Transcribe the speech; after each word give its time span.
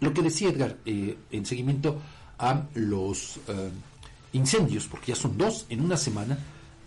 lo 0.00 0.12
que 0.12 0.22
decía 0.22 0.48
Edgar, 0.48 0.76
eh, 0.84 1.16
en 1.30 1.46
seguimiento 1.46 2.00
a 2.38 2.62
los 2.74 3.38
eh, 3.48 3.70
incendios, 4.32 4.86
porque 4.86 5.12
ya 5.12 5.16
son 5.16 5.36
dos 5.36 5.66
en 5.68 5.82
una 5.82 5.96
semana 5.96 6.38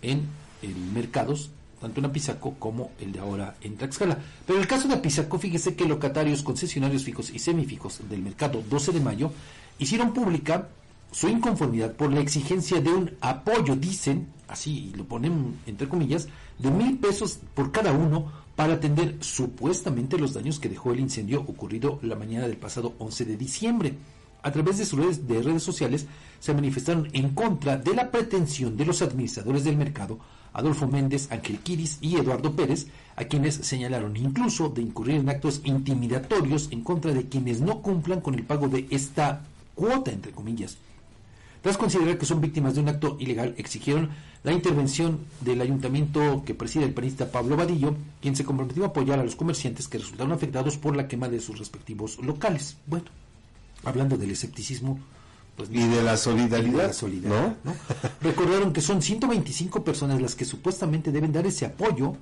en 0.02 0.26
el 0.62 0.74
mercados, 0.92 1.50
tanto 1.80 2.00
en 2.00 2.06
Apizaco 2.06 2.54
como 2.58 2.92
el 3.00 3.12
de 3.12 3.20
ahora 3.20 3.56
en 3.60 3.76
Tlaxcala. 3.76 4.18
Pero 4.46 4.58
en 4.58 4.62
el 4.62 4.68
caso 4.68 4.88
de 4.88 4.94
Apizaco, 4.94 5.38
fíjese 5.38 5.74
que 5.74 5.86
locatarios, 5.86 6.42
concesionarios 6.42 7.04
fijos 7.04 7.30
y 7.30 7.38
semifijos 7.38 8.00
del 8.08 8.22
mercado 8.22 8.62
12 8.68 8.92
de 8.92 9.00
mayo 9.00 9.30
hicieron 9.78 10.12
pública 10.12 10.68
su 11.14 11.28
inconformidad 11.28 11.92
por 11.92 12.12
la 12.12 12.18
exigencia 12.18 12.80
de 12.80 12.90
un 12.90 13.12
apoyo, 13.20 13.76
dicen, 13.76 14.26
así 14.48 14.92
lo 14.96 15.04
ponen 15.04 15.60
entre 15.64 15.88
comillas, 15.88 16.26
de 16.58 16.72
mil 16.72 16.98
pesos 16.98 17.38
por 17.54 17.70
cada 17.70 17.92
uno 17.92 18.32
para 18.56 18.74
atender 18.74 19.18
supuestamente 19.20 20.18
los 20.18 20.34
daños 20.34 20.58
que 20.58 20.68
dejó 20.68 20.92
el 20.92 20.98
incendio 20.98 21.42
ocurrido 21.42 22.00
la 22.02 22.16
mañana 22.16 22.48
del 22.48 22.56
pasado 22.56 22.94
11 22.98 23.26
de 23.26 23.36
diciembre. 23.36 23.94
A 24.42 24.50
través 24.50 24.78
de 24.78 24.84
sus 24.84 24.98
redes, 24.98 25.28
de 25.28 25.40
redes 25.40 25.62
sociales 25.62 26.06
se 26.40 26.52
manifestaron 26.52 27.08
en 27.12 27.28
contra 27.28 27.76
de 27.76 27.94
la 27.94 28.10
pretensión 28.10 28.76
de 28.76 28.84
los 28.84 29.00
administradores 29.00 29.62
del 29.62 29.76
mercado, 29.76 30.18
Adolfo 30.52 30.88
Méndez, 30.88 31.30
Ángel 31.30 31.60
Quiris 31.60 31.98
y 32.00 32.16
Eduardo 32.16 32.56
Pérez, 32.56 32.88
a 33.14 33.22
quienes 33.22 33.54
señalaron 33.54 34.16
incluso 34.16 34.68
de 34.68 34.82
incurrir 34.82 35.20
en 35.20 35.28
actos 35.28 35.60
intimidatorios 35.62 36.70
en 36.72 36.82
contra 36.82 37.14
de 37.14 37.28
quienes 37.28 37.60
no 37.60 37.82
cumplan 37.82 38.20
con 38.20 38.34
el 38.34 38.42
pago 38.42 38.66
de 38.66 38.88
esta 38.90 39.44
cuota, 39.76 40.10
entre 40.10 40.32
comillas. 40.32 40.76
Tras 41.64 41.78
considerar 41.78 42.18
que 42.18 42.26
son 42.26 42.42
víctimas 42.42 42.74
de 42.74 42.82
un 42.82 42.90
acto 42.90 43.16
ilegal, 43.18 43.54
exigieron 43.56 44.10
la 44.42 44.52
intervención 44.52 45.20
del 45.40 45.62
ayuntamiento 45.62 46.42
que 46.44 46.52
preside 46.52 46.84
el 46.84 46.92
panista 46.92 47.32
Pablo 47.32 47.56
Vadillo, 47.56 47.96
quien 48.20 48.36
se 48.36 48.44
comprometió 48.44 48.84
a 48.84 48.88
apoyar 48.88 49.18
a 49.18 49.24
los 49.24 49.34
comerciantes 49.34 49.88
que 49.88 49.96
resultaron 49.96 50.32
afectados 50.32 50.76
por 50.76 50.94
la 50.94 51.08
quema 51.08 51.30
de 51.30 51.40
sus 51.40 51.58
respectivos 51.58 52.18
locales. 52.18 52.76
Bueno, 52.86 53.06
hablando 53.82 54.18
del 54.18 54.32
escepticismo, 54.32 54.98
pues, 55.56 55.70
y 55.72 55.88
de 55.88 56.02
la 56.02 56.18
solidaridad, 56.18 56.94
¿no? 57.22 57.56
Recordaron 58.20 58.74
que 58.74 58.82
son 58.82 59.00
125 59.00 59.82
personas 59.82 60.20
las 60.20 60.34
que 60.34 60.44
supuestamente 60.44 61.12
deben 61.12 61.32
dar 61.32 61.46
ese 61.46 61.64
apoyo, 61.64 62.14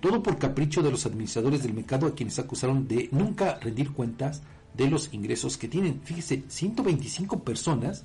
todo 0.00 0.22
por 0.22 0.38
capricho 0.38 0.80
de 0.80 0.90
los 0.90 1.04
administradores 1.04 1.62
del 1.62 1.74
mercado 1.74 2.06
a 2.06 2.14
quienes 2.14 2.38
acusaron 2.38 2.88
de 2.88 3.10
nunca 3.12 3.58
rendir 3.60 3.92
cuentas 3.92 4.40
de 4.72 4.88
los 4.88 5.12
ingresos 5.12 5.58
que 5.58 5.68
tienen. 5.68 6.00
Fíjese, 6.02 6.44
125 6.48 7.40
personas 7.40 8.04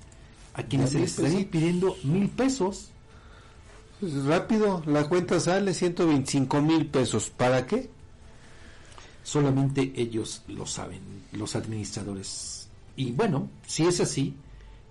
a 0.56 0.64
quienes 0.64 0.92
se 0.92 1.00
les 1.00 1.20
están 1.20 1.44
pidiendo 1.45 1.98
mil 2.03 2.30
pesos. 2.30 2.89
Pues 4.00 4.25
rápido, 4.25 4.81
la 4.86 5.08
cuenta 5.08 5.39
sale 5.39 5.73
125 5.73 6.61
mil 6.61 6.88
pesos. 6.88 7.30
¿Para 7.30 7.66
qué? 7.66 7.89
Solamente 9.23 9.94
ellos 9.95 10.44
lo 10.48 10.66
saben, 10.66 11.02
los 11.33 11.56
administradores. 11.56 12.67
Y 12.95 13.11
bueno, 13.11 13.50
si 13.66 13.86
es 13.86 14.00
así, 14.00 14.36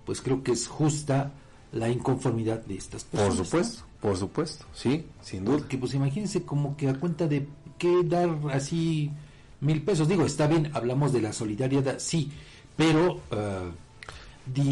pues 0.05 0.21
creo 0.21 0.43
que 0.43 0.51
es 0.51 0.67
justa 0.67 1.31
la 1.71 1.89
inconformidad 1.89 2.63
de 2.65 2.75
estas 2.75 3.03
personas. 3.03 3.35
Por 3.35 3.45
supuesto, 3.45 3.83
por 4.01 4.17
supuesto, 4.17 4.65
sí, 4.73 5.05
sin 5.21 5.45
duda. 5.45 5.57
Porque 5.57 5.77
pues 5.77 5.93
imagínense 5.93 6.43
como 6.43 6.77
que 6.77 6.89
a 6.89 6.93
cuenta 6.93 7.27
de 7.27 7.47
qué 7.77 8.03
dar 8.03 8.29
así 8.51 9.11
mil 9.61 9.81
pesos. 9.81 10.07
Digo, 10.07 10.25
está 10.25 10.47
bien, 10.47 10.69
hablamos 10.73 11.11
de 11.11 11.21
la 11.21 11.33
solidaridad, 11.33 11.97
sí, 11.99 12.31
pero 12.75 13.15
uh, 13.15 13.71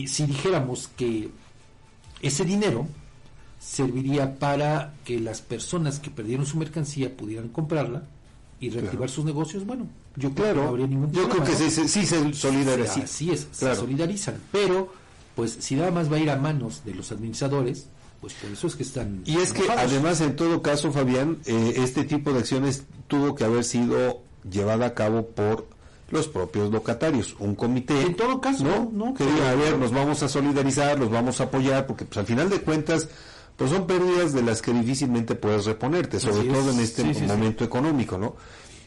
si 0.08 0.26
dijéramos 0.26 0.90
que 0.96 1.30
ese 2.22 2.46
dinero 2.46 2.88
serviría 3.60 4.38
para 4.40 4.94
que 5.06 5.20
las 5.20 5.42
personas 5.42 6.00
que 6.00 6.10
perdieron 6.10 6.46
su 6.46 6.58
mercancía 6.58 7.16
pudieran 7.16 7.50
comprarla 7.50 8.04
y 8.60 8.70
reactivar 8.70 9.10
sus 9.10 9.26
negocios, 9.26 9.66
bueno, 9.66 9.88
yo 10.16 10.34
creo 10.34 10.54
que 10.54 10.62
no 10.62 10.68
habría 10.70 10.88
ningún 10.88 11.12
problema. 11.12 11.36
Yo 11.36 11.44
creo 11.44 11.58
que 11.58 11.70
sí, 11.70 11.88
sí, 11.88 12.06
se 12.06 12.34
solidarizan. 12.34 13.04
Así 13.04 13.32
es, 13.32 13.48
se 13.52 13.76
solidarizan, 13.76 14.36
pero 14.52 14.92
pues 15.36 15.58
si 15.60 15.76
nada 15.76 15.92
más 15.92 16.12
va 16.12 16.18
a 16.18 16.20
ir 16.20 16.30
a 16.30 16.36
manos 16.38 16.84
de 16.86 16.94
los 16.94 17.12
administradores, 17.12 17.88
pues 18.22 18.34
por 18.36 18.52
eso 18.52 18.68
es 18.68 18.76
que 18.76 18.84
están... 18.84 19.22
Y 19.26 19.38
es 19.38 19.52
que 19.52 19.70
además 19.70 20.22
en 20.22 20.36
todo 20.36 20.62
caso, 20.62 20.92
Fabián, 20.92 21.40
eh, 21.46 21.74
este 21.78 22.04
tipo 22.04 22.32
de 22.32 22.40
acciones 22.40 22.84
tuvo 23.08 23.36
que 23.36 23.44
haber 23.44 23.64
sido 23.64 24.22
llevada 24.50 24.88
a 24.88 24.94
cabo 24.94 25.28
por 25.28 25.68
los 26.14 26.28
propios 26.28 26.72
locatarios, 26.72 27.36
un 27.40 27.56
comité. 27.56 28.02
En 28.02 28.16
todo 28.16 28.40
caso, 28.40 28.64
¿no? 28.64 28.90
¿no? 28.94 29.14
Que 29.14 29.26
diga, 29.26 29.50
a 29.50 29.56
ver, 29.56 29.78
nos 29.78 29.92
vamos 29.92 30.22
a 30.24 30.30
solidarizar, 30.30 30.98
los 31.00 31.10
vamos 31.10 31.42
a 31.42 31.46
apoyar, 31.46 31.88
porque 31.88 32.06
pues 32.06 32.18
al 32.20 32.26
final 32.26 32.50
de 32.50 32.62
cuentas, 32.62 33.10
pues 33.58 33.72
son 33.72 33.88
pérdidas 33.88 34.32
de 34.32 34.44
las 34.44 34.62
que 34.62 34.72
difícilmente 34.72 35.36
puedes 35.36 35.66
reponerte, 35.66 36.20
sobre 36.20 36.48
todo 36.48 36.72
en 36.72 36.80
este 36.80 37.04
momento 37.04 37.66
económico, 37.66 38.18
¿no? 38.18 38.36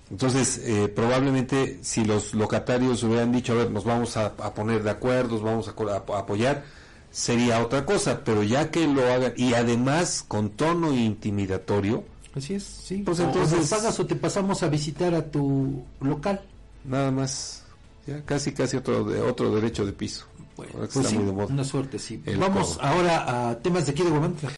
Entonces, 0.08 0.60
eh, 0.64 0.88
probablemente 0.88 1.80
si 1.82 2.04
los 2.04 2.32
locatarios 2.32 3.02
hubieran 3.02 3.32
dicho, 3.32 3.54
a 3.54 3.56
ver, 3.56 3.70
nos 3.72 3.84
vamos 3.84 4.16
a, 4.16 4.34
poner 4.54 4.84
de 4.84 4.90
acuerdo, 4.90 5.34
nos 5.34 5.42
vamos 5.42 5.68
a, 5.68 5.96
apoyar, 6.16 6.64
sería 7.10 7.60
otra 7.60 7.84
cosa, 7.84 8.22
pero 8.24 8.44
ya 8.44 8.70
que 8.70 8.86
lo 8.86 9.02
hagan, 9.12 9.32
y 9.36 9.54
además 9.54 10.24
con 10.26 10.50
tono 10.50 10.94
intimidatorio, 10.94 12.04
Así 12.36 12.52
es, 12.52 12.64
sí. 12.64 12.98
Pues 12.98 13.18
entonces 13.18 13.66
pagas 13.70 13.98
o 13.98 14.04
te 14.04 14.14
pasamos 14.14 14.62
a 14.62 14.68
visitar 14.68 15.14
a 15.14 15.24
tu 15.24 15.82
local 16.02 16.42
nada 16.86 17.10
más. 17.10 17.64
Ya 18.06 18.24
casi, 18.24 18.52
casi 18.52 18.76
otro, 18.76 19.04
de, 19.04 19.20
otro 19.20 19.54
derecho 19.54 19.84
de 19.84 19.92
piso. 19.92 20.26
Bueno, 20.56 20.72
pues 20.92 21.06
sí, 21.06 21.16
una 21.16 21.64
suerte, 21.64 21.98
sí. 21.98 22.22
Vamos 22.38 22.78
ahora 22.80 23.50
a 23.50 23.58
temas 23.58 23.86
de 23.86 23.92
aquí 23.92 24.02
de 24.02 24.10
Guamantla. 24.10 24.50